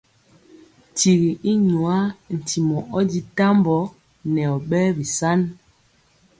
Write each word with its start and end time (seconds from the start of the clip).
Tigi 0.95 1.31
i 1.51 1.53
nwaa 1.67 2.05
ntimɔ 2.37 2.77
ɔ 2.97 2.99
di 3.09 3.19
tambɔ 3.35 3.77
nɛ 4.33 4.41
ɔ 4.55 4.57
ɓɛɛ 4.69 4.87
bisan. 4.97 5.39